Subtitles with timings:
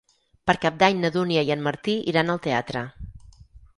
[0.49, 2.87] Per Cap d'Any na Dúnia i en Martí iran al teatre.